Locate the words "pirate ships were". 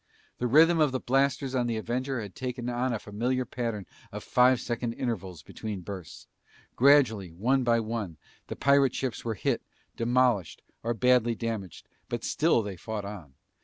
8.55-9.35